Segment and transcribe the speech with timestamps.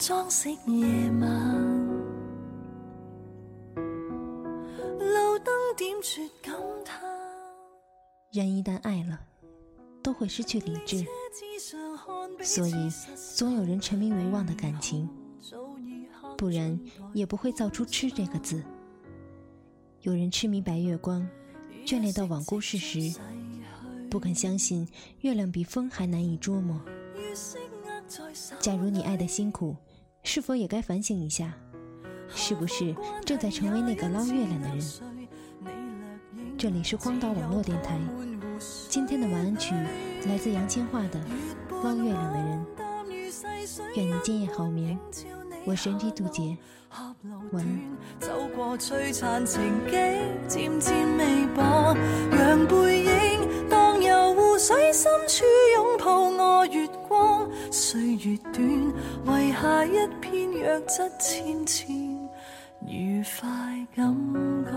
[0.00, 0.56] 装饰夜
[1.20, 1.30] 晚。
[8.32, 9.20] 人一旦爱了，
[10.02, 11.04] 都会失去理智，
[12.42, 12.90] 所以
[13.36, 15.08] 总有人沉迷无望的感情，
[16.36, 16.78] 不然
[17.14, 18.62] 也不会造出“痴”这个字。
[20.02, 21.26] 有人痴迷白月光，
[21.84, 23.18] 眷恋到罔顾事实，
[24.10, 24.88] 不肯相信
[25.20, 26.80] 月亮比风还难以捉摸。
[28.58, 29.76] 假如你爱的辛苦，
[30.24, 31.54] 是否也该反省一下，
[32.34, 32.92] 是不是
[33.24, 34.80] 正在成为那个捞月亮的人？
[36.58, 37.96] 这里是荒岛网络电台，
[38.88, 39.74] 今天的晚安曲
[40.26, 41.20] 来自杨千嬅的
[41.84, 42.66] 《捞月亮的人》，
[43.94, 44.98] 愿你今夜好眠。
[45.64, 46.56] 我是 NG 杜杰。
[47.52, 47.64] 晚
[48.18, 51.94] 走过璀璨情景，渐渐微薄，
[52.32, 55.44] 让背影荡游湖水深处，
[56.02, 57.46] 抱我月光。
[57.70, 58.64] 岁月短，
[59.42, 62.18] 遗下一片弱质纤纤，
[62.86, 63.48] 愉快
[63.94, 64.16] 感
[64.64, 64.70] 觉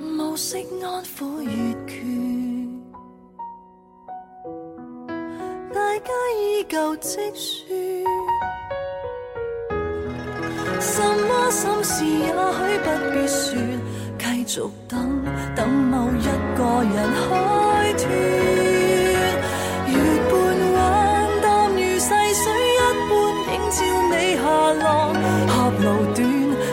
[0.00, 0.36] 觉。
[0.36, 1.50] 色安抚月
[1.86, 1.94] 缺，
[5.74, 8.04] 大家依旧积蓄。
[10.80, 13.54] 什么心事也许不必说，
[14.18, 15.22] 继续等，
[15.54, 16.24] 等某一
[16.56, 18.08] 个人开脱。
[19.86, 19.94] 月
[20.30, 20.32] 半
[20.72, 20.80] 弯，
[21.42, 22.78] 淡如细水一
[23.10, 23.12] 般，
[23.52, 23.78] 映照
[24.08, 24.88] 你下落。
[25.46, 25.84] 合路
[26.14, 26.18] 短，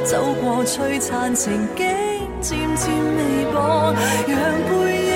[0.06, 0.12] 走
[0.42, 2.17] 过璀璨情景。
[2.42, 3.94] 渐渐微薄，
[4.28, 4.38] 让
[4.70, 4.72] 背
[5.06, 5.12] 影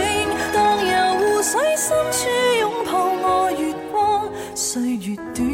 [0.53, 2.27] 荡游湖水深处，
[2.59, 4.27] 拥抱我月光。
[4.55, 5.45] 岁月短，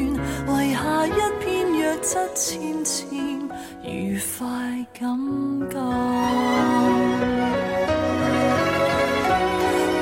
[0.47, 3.49] 遗下一片弱质纤纤，
[3.83, 4.47] 愉快
[4.99, 5.03] 感
[5.69, 5.75] 觉。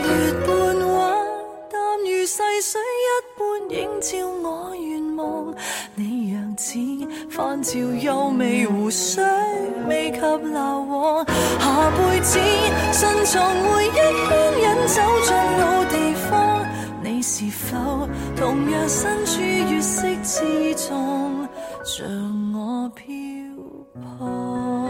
[0.04, 0.10] 月
[0.46, 0.50] 半
[0.94, 0.96] 弯，
[1.72, 3.06] 淡如细水一
[3.38, 4.08] 般，映照
[4.44, 5.54] 我愿望。
[5.96, 6.78] 你样子
[7.30, 9.24] 泛照又未湖水。
[9.88, 12.40] 未及留往，下辈子
[12.92, 14.00] 顺从回忆牵
[14.62, 16.66] 引走进老地方。
[17.04, 21.48] 你是否同样身处月色之中，
[21.84, 22.06] 像
[22.54, 23.06] 我漂
[24.18, 24.85] 泊？